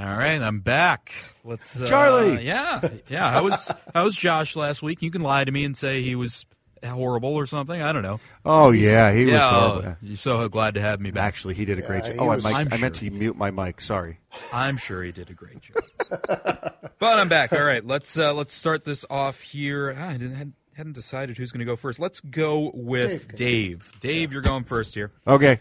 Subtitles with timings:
[0.00, 1.12] All right, I'm back.
[1.44, 2.42] Let's uh, Charlie!
[2.46, 3.30] Yeah, yeah.
[3.32, 5.02] How was how was Josh last week?
[5.02, 6.46] You can lie to me and say he was
[6.82, 7.82] horrible or something.
[7.82, 8.18] I don't know.
[8.42, 9.88] Oh yeah, he was yeah, horrible.
[9.90, 11.24] oh, you're so glad to have me back.
[11.24, 12.14] Actually, he did a great Yeah, job.
[12.14, 13.82] he Oh, I, was- mic- I'm I meant to mute my mic.
[13.82, 14.18] Sorry.
[14.54, 15.84] I'm sure he did a great job.
[16.08, 17.52] but I'm back.
[17.52, 19.94] All right, let's uh, let's start this off here.
[19.98, 22.00] Ah, I didn't had, hadn't decided who's going to go first.
[22.00, 23.92] Let's go with Dave.
[24.00, 25.12] Dave, you're going first here.
[25.26, 25.60] Okay.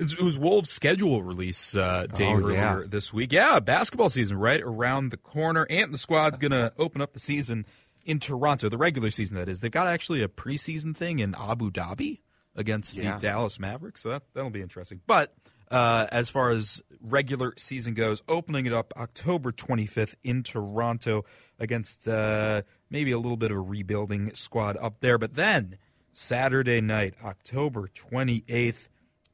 [0.00, 2.82] It was Wolves' schedule release uh, day Oh, earlier yeah.
[2.86, 3.32] this week.
[3.32, 5.66] Yeah, basketball season right around the corner.
[5.68, 7.66] and the squad's going to open up the season
[8.06, 9.60] in Toronto, the regular season, that is.
[9.60, 12.20] They've got actually a preseason thing in Abu Dhabi
[12.56, 13.14] against Yeah.
[13.14, 15.02] the Dallas Mavericks, so that, that'll be interesting.
[15.06, 15.34] But
[15.70, 21.24] uh, as far as regular season goes, opening it up October 25th in Toronto
[21.58, 25.18] against uh, maybe a little bit of a rebuilding squad up there.
[25.18, 25.76] But then
[26.14, 28.88] Saturday night, October 28th,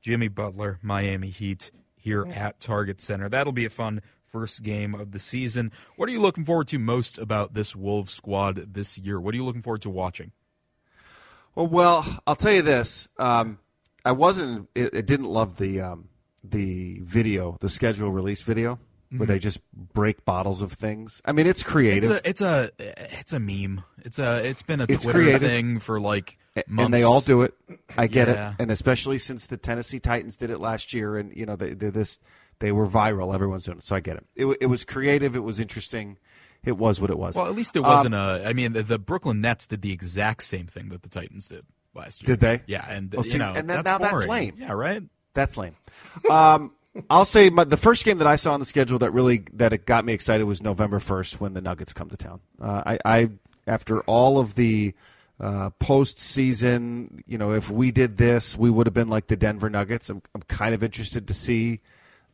[0.07, 3.29] Jimmy Butler, Miami Heat here at Target Center.
[3.29, 5.73] That'll be a fun first game of the season.
[5.97, 9.21] What are you looking forward to most about this Wolves squad this year?
[9.21, 10.31] What are you looking forward to watching?
[11.57, 13.09] Well, well, I'll tell you this.
[13.19, 13.59] Um,
[14.05, 14.69] I wasn't.
[14.77, 16.09] It, I didn't love the um,
[16.45, 18.79] the video, the schedule release video,
[19.11, 21.21] where they just break bottles of things.
[21.25, 22.71] I mean, it's creative, It's a it's a
[23.19, 23.83] it's a meme.
[24.05, 25.41] It's a it's been a It's Twitter creative.
[25.41, 26.85] thing for like months.
[26.87, 27.55] and they all do it.
[27.97, 28.51] I get Yeah.
[28.51, 31.75] it, and especially since the Tennessee Titans did it last year, and you know they,
[31.75, 32.19] they this
[32.59, 33.35] they were viral.
[33.35, 34.27] Everyone's doing it, so I get it.
[34.35, 35.37] It, it was creative.
[35.37, 36.17] It was interesting.
[36.65, 37.35] It was what it was.
[37.37, 38.43] Well, at least it Um, wasn't a.
[38.47, 41.65] I mean, the, the Brooklyn Nets did the exact same thing that the Titans did
[41.95, 42.35] last year.
[42.37, 42.63] Did they?
[42.67, 44.55] Yeah, and see, you know, and then- that's now that's lame.
[44.59, 45.03] Yeah, right.
[45.35, 45.77] That's lame.
[46.31, 46.73] Um,
[47.11, 49.75] I'll say my, the first game that I saw on the schedule that really that
[49.75, 52.41] it got me excited was November first when the Nuggets come to town.
[52.59, 53.31] Uh, I, I
[53.67, 54.95] after all of the
[55.41, 59.69] uh, postseason, you know, if we did this, we would have been like the Denver
[59.71, 60.09] Nuggets.
[60.09, 61.81] I'm, I'm kind of interested to see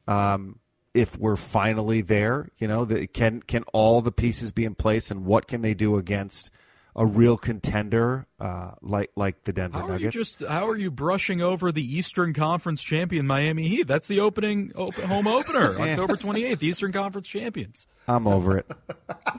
[0.07, 0.59] um,
[0.95, 2.49] if we're finally there.
[2.59, 5.75] You know, the, can can all the pieces be in place, and what can they
[5.75, 6.51] do against
[6.95, 10.15] a real contender uh, like like the Denver How are you Nuggets?
[10.15, 10.41] just?
[10.49, 13.89] How are you brushing over the Eastern Conference champion Miami Heat?
[13.89, 16.63] That's the opening open, home opener, October twenty eighth.
[16.63, 17.87] Eastern Conference champions.
[18.07, 18.71] I'm over it.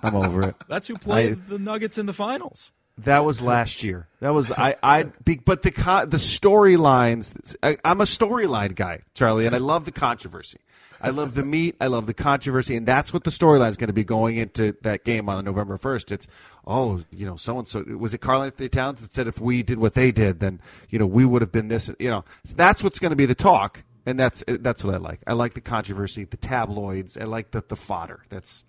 [0.03, 0.55] I'm over it.
[0.67, 2.71] That's who played I- the Nuggets in the finals.
[2.99, 4.07] That was last year.
[4.19, 4.75] That was I.
[4.83, 5.03] I.
[5.03, 5.71] But the
[6.07, 7.55] the storylines.
[7.63, 10.59] I'm a storyline guy, Charlie, and I love the controversy.
[11.01, 11.75] I love the meat.
[11.81, 14.77] I love the controversy, and that's what the storyline is going to be going into
[14.83, 16.11] that game on November first.
[16.11, 16.27] It's
[16.65, 19.79] oh, you know, so and so was it Karl-Anthony Towns that said if we did
[19.79, 21.91] what they did, then you know we would have been this.
[21.99, 24.97] You know, so that's what's going to be the talk, and that's that's what I
[24.97, 25.19] like.
[25.27, 27.17] I like the controversy, the tabloids.
[27.17, 28.23] I like the the fodder.
[28.29, 28.63] That's.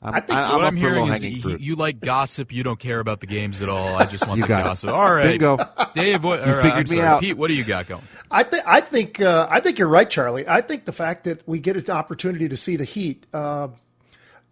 [0.00, 0.50] I'm, I think I, so.
[0.52, 2.52] I'm what I'm hearing is you, you like gossip.
[2.52, 3.96] You don't care about the games at all.
[3.96, 4.64] I just want You the got it.
[4.64, 4.90] gossip.
[4.90, 5.58] All right, Bingo.
[5.92, 6.22] Dave.
[6.22, 7.20] What, You or, uh, figured I'm me sorry, out.
[7.20, 8.02] Pete, what do you got going?
[8.30, 10.46] I think I think uh, I think you're right, Charlie.
[10.46, 13.68] I think the fact that we get an opportunity to see the Heat, uh,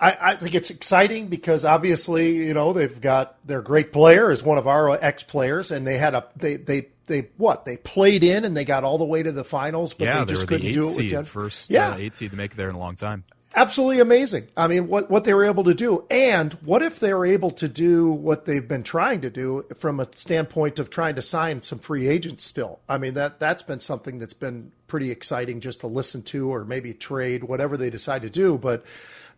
[0.00, 4.42] I, I think it's exciting because obviously you know they've got their great player is
[4.42, 8.24] one of our ex players, and they had a they they they what they played
[8.24, 10.42] in and they got all the way to the finals, but yeah, they they just
[10.42, 11.24] were couldn't the eight do it with seed, Denver.
[11.42, 13.22] first yeah, uh, eight seed to make it there in a long time.
[13.56, 14.48] Absolutely amazing.
[14.56, 17.50] I mean, what what they were able to do, and what if they were able
[17.52, 21.62] to do what they've been trying to do from a standpoint of trying to sign
[21.62, 22.80] some free agents still?
[22.88, 26.64] I mean that that's been something that's been pretty exciting just to listen to, or
[26.64, 28.84] maybe trade whatever they decide to do, but.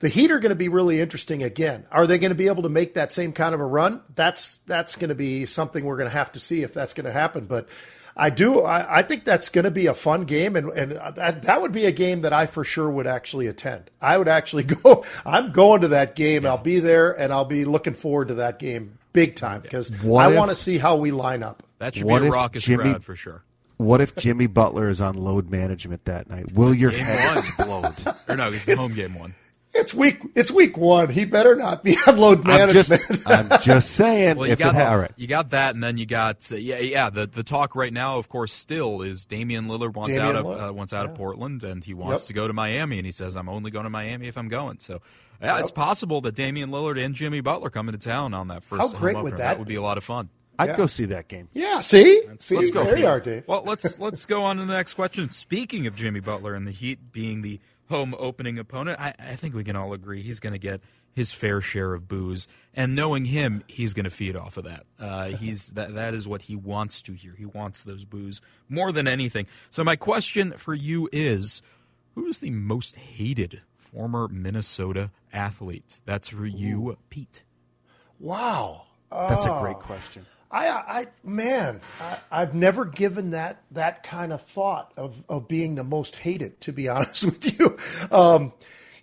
[0.01, 1.85] The Heat are going to be really interesting again.
[1.91, 4.01] Are they going to be able to make that same kind of a run?
[4.15, 7.07] That's that's going to be something we're going to have to see if that's going
[7.07, 7.47] to happen.
[7.47, 7.69] But
[8.21, 8.63] I do.
[8.63, 11.61] I, I think that's going to be a fun game, and and uh, that that
[11.63, 13.91] would be a game that I for sure would actually attend.
[14.01, 15.05] I would actually go.
[15.25, 16.45] I'm going to that game.
[16.45, 20.25] I'll be there, and I'll be looking forward to that game big time because What
[20.27, 21.63] I want to see how we line up.
[21.79, 23.45] That should What be a if raucous Jimmy- crowd for sure.
[23.77, 26.51] What if Jimmy Butler is on load management that night?
[26.53, 27.95] Will your Game head explode?
[28.29, 29.37] Or no, it's the home game one.
[29.79, 30.21] It's week.
[30.35, 31.09] It's week one.
[31.09, 33.03] He better not be on load I'm management.
[33.09, 34.37] just, I'm just saying.
[34.37, 35.11] Well, you if got it, all right.
[35.17, 37.11] you got that, and then you got uh, yeah, yeah.
[37.11, 40.71] The the talk right now, of course, still is Damian Lillard wants Damian out of
[40.71, 42.27] uh, wants out of Portland, and he wants Yep.
[42.29, 44.79] to go to Miami, and he says, "I'm only going to Miami if I'm going."
[44.81, 45.01] So,
[45.41, 48.83] yeah, it's possible that Damian Lillard and Jimmy Butler come into town on that first.
[48.83, 49.39] How home great would opener.
[49.39, 49.73] that would be?
[49.75, 50.29] be a lot of fun.
[50.61, 50.77] I'd Yeah.
[50.77, 51.49] go see that game.
[51.55, 52.83] Yeah, see, see, Let's go.
[52.83, 53.03] there Pete.
[53.05, 53.45] you are, Dave.
[53.47, 55.31] Well, let's let's go on to the next question.
[55.31, 59.55] Speaking of Jimmy Butler and the Heat being the home opening opponent, I, I think
[59.55, 60.81] we can all agree he's going to get
[61.15, 62.47] his fair share of boos.
[62.75, 64.85] And knowing him, he's going to feed off of that.
[65.01, 67.35] Uh, he's that that is what he wants to hear.
[67.37, 69.47] He wants those boos more than anything.
[69.71, 71.63] So my question for you is,
[72.15, 76.01] who is the most hated former Minnesota athlete?
[76.05, 77.43] That's for you, Pete.
[78.19, 78.83] Wow.
[79.11, 79.61] That's a Oh.
[79.63, 80.27] great question.
[80.51, 85.75] I, I, man, I, I've never given that that kind of thought of of being
[85.75, 86.61] the most hated.
[86.63, 87.77] To be honest with you,
[88.11, 88.53] um,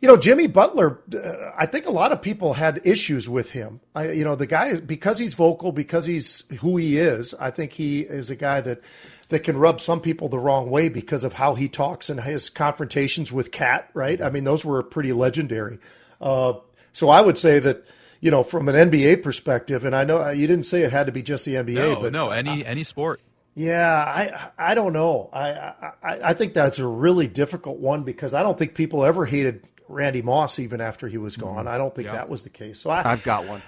[0.02, 1.00] you know, Jimmy Butler.
[1.14, 3.80] Uh, I think a lot of people had issues with him.
[3.94, 7.34] I, you know, the guy because he's vocal, because he's who he is.
[7.36, 8.82] I think he is a guy that
[9.30, 12.50] that can rub some people the wrong way because of how he talks and his
[12.50, 13.90] confrontations with KAT.
[13.94, 14.22] Right?
[14.22, 15.78] I mean, those were pretty legendary.
[16.20, 16.54] Uh,
[16.92, 17.86] so I would say that.
[18.22, 21.06] You know, from an NBA perspective, and I know uh, you didn't say it had
[21.08, 23.22] to be just the NBA, No, but no, any any sport.
[23.54, 25.30] yeah, I I don't know.
[25.34, 29.26] I, I I think that's a really difficult one because I don't think people ever
[29.26, 31.68] hated Randy Moss even after he was gone.
[31.68, 32.14] I don't think Yeah.
[32.16, 32.80] that was the case.
[32.80, 33.62] So I, I've got one.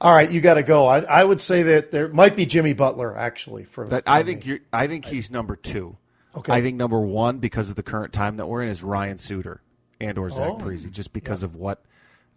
[0.00, 0.86] all right, you got to go.
[0.86, 4.22] I, I would say that there might be Jimmy Butler actually for That for I
[4.22, 4.58] think you're.
[4.72, 5.96] I think he's number two.
[6.36, 6.52] Okay.
[6.52, 9.60] I think number one because of the current time that we're in is Ryan Suter
[10.00, 10.58] and or Zach Oh.
[10.58, 11.82] Parise, just because of what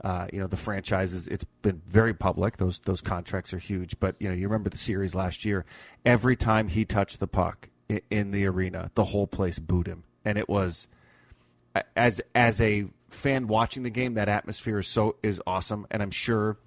[0.04, 1.28] uh, you know the franchises.
[1.28, 2.58] It's been very public.
[2.58, 4.00] Those those contracts are huge.
[4.00, 5.66] But you know you remember the series last year.
[6.06, 10.04] Every time he touched the puck in, in the arena, the whole place booed him,
[10.24, 10.88] and it was
[11.96, 16.12] as as a fan watching the game, that atmosphere is so is awesome, and I'm
[16.12, 16.58] sure,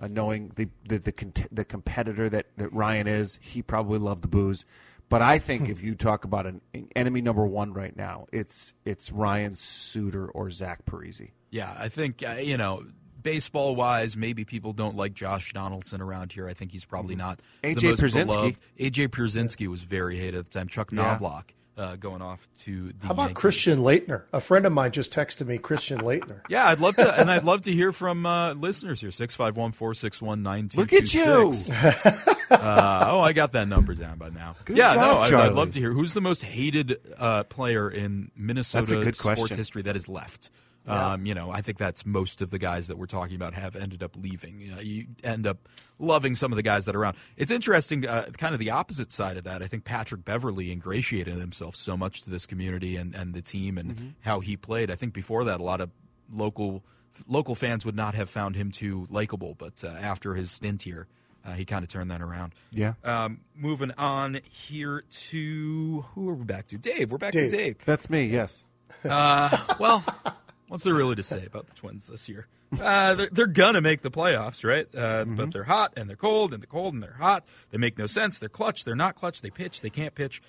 [0.00, 4.22] uh, knowing the the the, cont- the competitor that, that Ryan is, he probably loved
[4.22, 4.64] the boos.
[5.08, 6.60] But I think if you talk about an
[6.94, 11.30] enemy number one right now, it's it's Ryan Suter or Zach Parise.
[11.50, 12.84] Yeah, I think uh, you know,
[13.22, 16.48] baseball wise, maybe people don't like Josh Donaldson around here.
[16.48, 17.88] I think he's probably not the A.J.
[17.90, 18.26] most Pierzynski.
[18.26, 18.56] beloved.
[18.78, 20.68] AJ Pierzynski was very hated at the time.
[20.68, 21.18] Chuck Yeah.
[21.18, 21.44] Knoblauch
[21.76, 23.40] uh, going off to the How about Yankees.
[23.40, 24.24] Christian Laettner?
[24.32, 26.40] A friend of mine just texted me Christian Laettner.
[26.48, 29.10] Yeah, I'd love to, and I'd love to hear from uh, listeners here.
[29.10, 30.76] 651-461-9226.
[30.76, 32.34] Look at you.
[32.50, 34.56] Uh, oh, I got that number down by now.
[34.70, 38.30] yeah, job, no, I'd, I'd love to hear who's the most hated uh, player in
[38.34, 39.56] Minnesota That's a good sports question.
[39.58, 40.48] history that is left.
[40.88, 43.76] Um, you know, I think that's most of the guys that we're talking about have
[43.76, 44.60] ended up leaving.
[44.60, 45.68] You, know, you end up
[45.98, 47.16] loving some of the guys that are around.
[47.36, 49.62] It's interesting, uh, kind of the opposite side of that.
[49.62, 53.76] I think Patrick Beverley ingratiated himself so much to this community and, and the team
[53.76, 54.08] and Mm-hmm.
[54.20, 54.90] how he played.
[54.90, 55.90] I think before that, a lot of
[56.32, 56.82] local
[57.26, 61.06] local fans would not have found him too likable, but uh, after his stint here,
[61.44, 62.54] uh, he kind of turned that around.
[62.70, 62.94] Yeah.
[63.02, 66.78] Um, moving on here to who are we back to?
[66.78, 67.10] Dave.
[67.10, 67.50] We're back Dave.
[67.50, 67.76] to Dave.
[67.84, 68.26] That's me.
[68.26, 68.64] Yes.
[69.04, 70.04] Well,
[70.68, 72.46] what's there really to say about the Twins this year?
[72.80, 74.86] Uh, they're, they're gonna make the playoffs, right?
[74.94, 77.44] Uh, But they're hot and they're cold and they're cold and they're hot.
[77.70, 78.38] They make no sense.
[78.38, 78.84] They're clutch.
[78.84, 79.40] They're not clutch.
[79.40, 79.80] They pitch.
[79.80, 80.42] They can't pitch.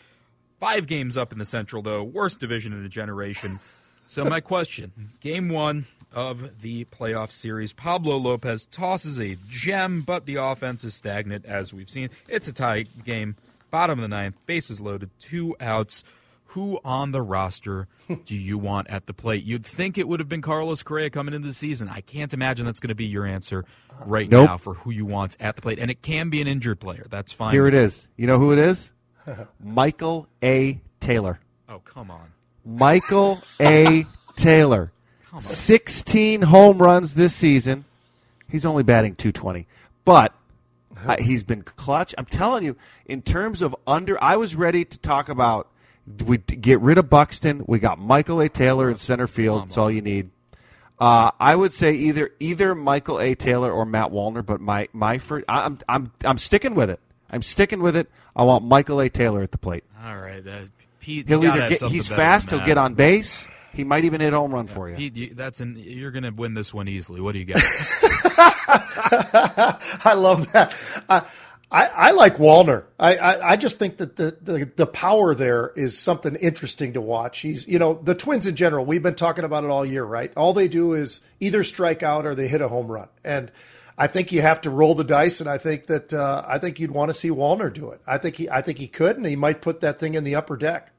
[0.59, 2.03] Five games up in the Central, though.
[2.03, 3.59] Worst division in a generation.
[4.07, 10.25] So my question: Game one of the playoff series, Pablo Lopez tosses a gem, but
[10.25, 12.09] the offense is stagnant, as we've seen.
[12.27, 13.35] It's a tie game.
[13.71, 16.03] Bottom of the ninth, bases loaded, two outs.
[16.53, 17.87] Who on the roster
[18.25, 19.43] do you want at the plate?
[19.43, 21.87] You'd think it would have been Carlos Correa coming into the season.
[21.89, 23.65] I can't imagine that's going to be your answer
[24.05, 24.47] right Nope.
[24.49, 25.77] now for who you want at the plate.
[25.77, 27.05] And it can be an injured player.
[27.09, 27.53] That's fine.
[27.53, 28.07] Here it is.
[28.17, 28.91] You know who it is?
[29.63, 30.81] Michael A.
[30.99, 31.39] Taylor.
[31.67, 32.31] Oh, come on.
[32.65, 34.05] Michael A.
[34.35, 34.91] Taylor.
[35.39, 37.85] 16 home runs this season.
[38.49, 39.67] He's only batting 220.
[40.03, 40.33] But
[41.05, 42.15] uh, he's been clutch.
[42.17, 45.67] I'm telling you, in terms of under, I was ready to talk about
[46.25, 47.63] we get rid of Buxton.
[47.67, 48.49] We got Michael A.
[48.49, 49.63] Taylor in center field.
[49.63, 50.31] That's all you need.
[50.99, 53.33] Uh, I would say either either Michael A.
[53.35, 56.99] Taylor or Matt Wallner, but my my first, I'm I'm I'm sticking with it.
[57.31, 58.09] I'm sticking with it.
[58.35, 59.09] I want Michael A.
[59.09, 59.83] Taylor at the plate.
[60.03, 60.63] All right, uh,
[60.99, 61.27] Pete.
[61.27, 62.49] He'll either get he's fast.
[62.49, 63.47] He'll get on base.
[63.73, 64.95] He might even hit home run for you.
[64.95, 67.21] Pete, you, that's an, you're going to win this one easily.
[67.21, 67.61] What do you got?
[70.03, 70.75] I love that.
[71.07, 71.23] I,
[71.71, 72.85] I, I like Wallner.
[72.99, 77.01] I, I, I just think that the, the, the power there is something interesting to
[77.01, 77.39] watch.
[77.39, 80.31] He's, you know, the Twins in general, we've been talking about it all year, right?
[80.35, 83.07] All they do is either strike out or they hit a home run.
[83.23, 83.51] And
[83.99, 85.41] I think you have to roll the dice.
[85.41, 88.01] And I think that, uh, I think you'd want to see Wallner do it.
[88.07, 90.33] I think he, I think he could, and he might put that thing in the
[90.33, 90.91] upper deck.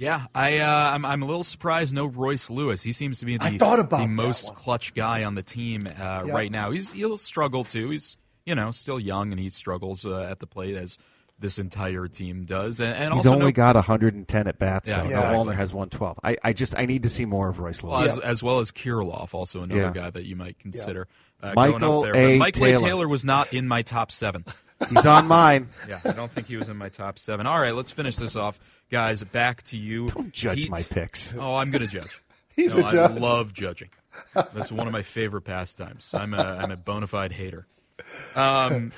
[0.00, 1.92] yeah, I uh, I'm, I'm a little surprised.
[1.92, 2.82] No Royce Lewis.
[2.82, 4.54] He seems to be the, I thought about the most one.
[4.56, 6.70] clutch guy on the team uh, right now.
[6.70, 7.90] He's he'll struggle too.
[7.90, 8.16] He's
[8.50, 10.98] you know still young and he struggles uh, at the plate as
[11.38, 14.86] this entire team does, and, and He's also only no- got 110 at bats.
[14.88, 15.08] Yeah, though.
[15.08, 15.36] exactly.
[15.38, 16.20] Wallner has 112.
[16.22, 18.12] I, I just I need to see more of Royce well, Lewis.
[18.12, 19.90] as, as well as Kirilloff, also another Yeah.
[19.90, 21.08] guy that you might consider.
[21.42, 22.22] Uh, Michael going up there.
[22.34, 22.38] A.
[22.38, 22.78] Mike Taylor.
[22.86, 24.44] Taylor was not in my top seven.
[24.90, 25.68] He's on mine.
[25.88, 27.46] Yeah, I don't think he was in my top seven.
[27.46, 29.22] All right, let's finish this off, guys.
[29.24, 30.08] Back to you.
[30.10, 30.70] Don't judge Heat.
[30.70, 31.32] my picks.
[31.38, 32.20] Oh, I'm going to judge.
[32.56, 33.10] He's No, a judge.
[33.12, 33.88] I love judging.
[34.34, 36.10] That's one of my favorite pastimes.
[36.12, 37.66] I'm a I'm a bona fide hater.
[38.34, 38.92] Um,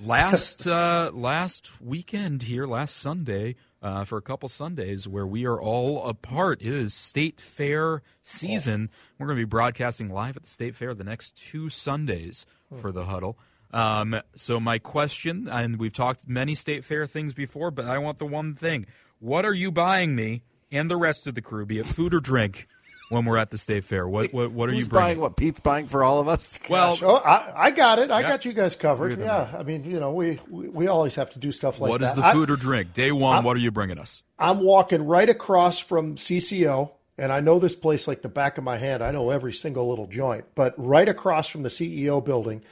[0.00, 5.60] last uh, last weekend here, last Sunday, uh, for a couple Sundays where we are
[5.60, 6.60] all apart.
[6.60, 8.90] It is State Fair season.
[9.18, 12.46] We're going to be broadcasting live at the State Fair the next two Sundays
[12.80, 13.38] for the huddle.
[13.72, 18.18] Um, so my question, and we've talked many State Fair things before, but I want
[18.18, 18.86] the one thing:
[19.18, 22.20] What are you buying me and the rest of the crew, be it food or
[22.20, 22.66] drink,
[23.08, 24.06] when we're at the State Fair?
[24.08, 25.06] What what, what are Who's you bringing?
[25.06, 26.58] buying what Pete's buying for all of us?
[26.68, 28.10] Well, Oh, I, I got it.
[28.10, 28.28] I Yeah.
[28.28, 29.18] got you guys covered.
[29.18, 32.00] Yeah, I mean, you know, we, we we always have to do stuff like what
[32.00, 32.08] that.
[32.08, 32.92] is the I- food or drink?
[32.92, 34.22] Day one, what are you bringing us?
[34.38, 38.64] I'm walking right across from CCO, and I know this place like the back of
[38.64, 39.02] my hand.
[39.02, 42.62] I know every single little joint, but right across from the CEO building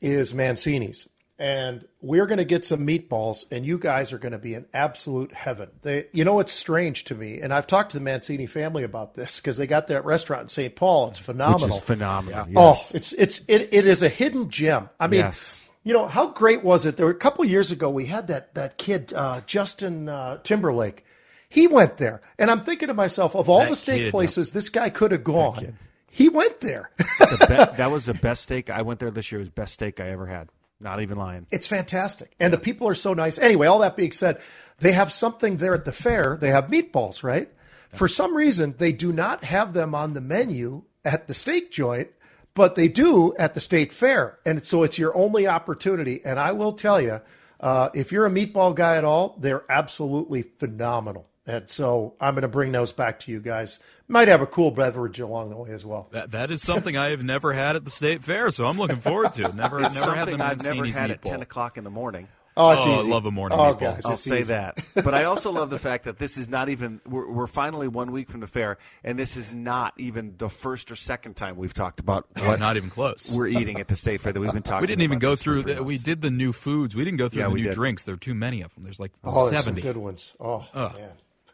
[0.00, 1.08] is Mancini's.
[1.36, 4.66] And we're going to get some meatballs, and you guys are going to be in
[4.72, 5.68] absolute heaven.
[5.82, 9.16] They, you know, it's strange to me, and I've talked to the Mancini family about
[9.16, 10.76] this because they got that restaurant in St.
[10.76, 11.08] Paul.
[11.08, 11.76] It's Which phenomenal.
[11.78, 12.46] is phenomenal.
[12.56, 12.94] Oh, yes.
[12.94, 14.90] it's it's it, it is a hidden gem.
[15.00, 15.58] I mean, Yes.
[15.82, 16.96] you know how great was it?
[16.96, 21.04] There were a couple years ago we had that that kid uh, Justin uh, Timberlake.
[21.48, 24.10] He went there, and I'm thinking to myself, of all That the steak kid.
[24.12, 25.76] places this guy could have gone,
[26.08, 26.90] he went there.
[27.18, 27.36] The
[27.70, 28.70] be- that was the best steak.
[28.70, 29.40] I went there this year.
[29.40, 30.48] It was the best steak I ever had.
[30.84, 31.46] Not even lying.
[31.50, 32.36] It's fantastic.
[32.38, 33.38] And the people are so nice.
[33.38, 34.40] Anyway, all that being said,
[34.78, 36.36] they have something there at the fair.
[36.38, 37.48] They have meatballs, right?
[37.94, 42.08] For some reason, they do not have them on the menu at the steak joint,
[42.52, 44.38] but they do at the state fair.
[44.44, 46.20] And so it's your only opportunity.
[46.22, 47.22] And I will tell you,
[47.60, 51.30] uh, if you're a meatball guy at all, they're absolutely phenomenal.
[51.46, 53.78] And so I'm going to bring those back to you guys.
[54.08, 56.08] Might have a cool beverage along the way as well.
[56.12, 58.96] That that is something I have never had at the state fair, so I'm looking
[58.96, 59.44] forward to.
[59.46, 59.54] it.
[59.54, 61.30] Never It's never had the something I've never Mancini's had at meatball.
[61.30, 62.28] 10 o'clock in the morning.
[62.56, 63.80] Oh, it's Oh, I love a morning Oh, meatball.
[63.80, 64.52] guys, I'll it's say easy.
[64.52, 64.78] that.
[64.94, 68.12] But I also love the fact that this is not even, we're, we're finally one
[68.12, 71.74] week from the fair, and this is not even the first or second time we've
[71.74, 73.34] talked about what Not even close.
[73.34, 75.64] we're eating at the state fair that we've been talking We didn't even go through.
[75.64, 76.94] The, we did the new foods.
[76.94, 77.74] We didn't go through Yeah, the new did.
[77.74, 78.04] drinks.
[78.04, 78.84] There are too many of them.
[78.84, 79.82] There's like Oh, there's some seventy.
[79.82, 80.32] good ones.
[80.38, 80.92] Oh, man.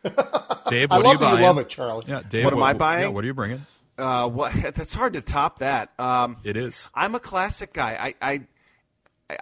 [0.68, 2.04] Dave, I what love are you that you love it, Charlie.
[2.08, 2.44] Yeah, Dave.
[2.44, 3.02] What am I buying?
[3.02, 3.62] Yeah, what are you bringing?
[3.98, 4.52] Uh, what?
[4.74, 5.92] That's hard to top that.
[5.98, 6.88] Um, It is.
[6.94, 8.14] I'm a classic guy.
[8.22, 8.40] I, I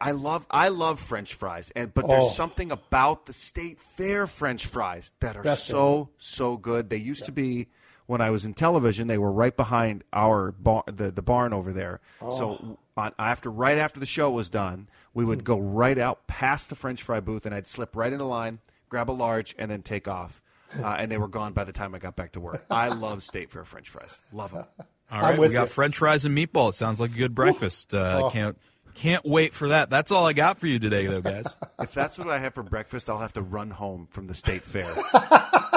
[0.00, 2.08] I love I love French fries, and but Oh.
[2.08, 6.90] there's something about the state fair French fries that are Best so so good.
[6.90, 7.68] They used to be
[8.06, 9.06] when I was in television.
[9.06, 12.00] They were right behind our bar, the the barn over there.
[12.20, 12.36] Oh.
[12.36, 16.68] So on, after right after the show was done, we would go right out past
[16.68, 19.82] the French fry booth, and I'd slip right into line, grab a large, and then
[19.82, 20.42] take off.
[20.82, 22.64] Uh, and they were gone by the time I got back to work.
[22.70, 24.18] I love State Fair French fries.
[24.32, 24.64] Love them.
[25.10, 25.66] All right, we got you.
[25.68, 26.75] French fries and meatballs.
[26.75, 27.94] Sounds like a good breakfast.
[27.94, 28.30] Uh, Oh.
[28.30, 28.58] Can't
[28.94, 29.90] can't wait for that.
[29.90, 31.56] That's all I got for you today, though, guys.
[31.80, 34.62] If that's what I have for breakfast, I'll have to run home from the state
[34.62, 34.82] fair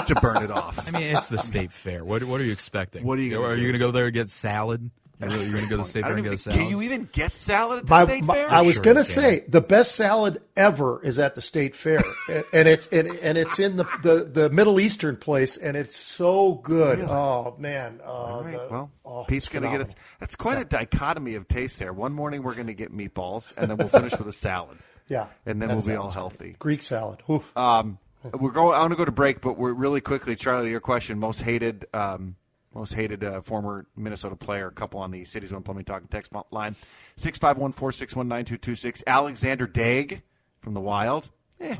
[0.07, 0.87] to burn it off.
[0.87, 2.03] I mean, it's the state fair.
[2.03, 3.05] What what are you expecting?
[3.05, 3.61] What are you gonna Are do?
[3.61, 4.89] you going to go there and get salad?
[5.21, 6.33] You're really- you're going to go to the state I fair don't and get even
[6.33, 6.59] a think- salad?
[6.59, 8.51] Can you even get salad at the My- state my- fair?
[8.51, 12.03] I was Sure going to say the best salad ever is at the state fair,
[12.29, 15.95] and, and it's and, and it's in the, the the Middle Eastern place, and it's
[15.95, 16.99] so good.
[17.01, 17.99] Oh man!
[18.03, 19.93] Uh, All right, the- well, oh, Pete's going to get us.
[20.19, 21.93] That's quite a dichotomy of taste there.
[21.93, 24.77] One morning we're going to get meatballs, and then we'll finish with a salad.
[25.07, 26.55] Yeah, and then we'll be all healthy.
[26.57, 27.21] Greek salad.
[27.29, 27.43] Oof.
[27.57, 27.97] Um,
[28.33, 28.77] we're going.
[28.77, 30.69] I want to go to break, but we're really quickly, Charlie.
[30.69, 32.37] Your question: most hated, um,
[32.73, 34.67] most hated uh, former Minnesota player.
[34.67, 36.75] A couple on the Cities One Plumbing Talking text line:
[37.15, 39.03] six five one four six one nine two two six.
[39.05, 40.21] Alexander Daigle
[40.59, 41.29] from the Wild.
[41.59, 41.75] Eh.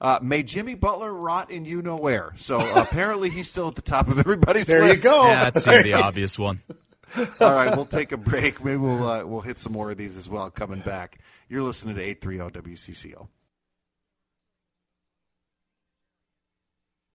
[0.00, 2.32] Uh, may Jimmy Butler rot in you know where.
[2.36, 5.04] So apparently he's still at the top of everybody's There you list.
[5.04, 5.28] go.
[5.28, 6.60] Yeah, that seemed the obvious one.
[7.40, 8.62] All right, we'll take a break.
[8.64, 11.18] Maybe we'll uh, we'll hit some more of these as well coming back.
[11.48, 13.28] You're listening to 830 WCCO.